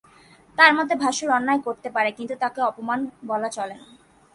তার 0.57 0.71
মতে 0.73 0.93
ভাশুর 0.95 1.29
অন্যায় 1.29 1.61
করতে 1.67 1.89
পারে 1.95 2.09
কিন্তু 2.17 2.35
তাকে 2.35 2.59
অপমান 2.61 2.99
বলা 3.27 3.49
চলে 3.49 3.75
না। 3.75 3.85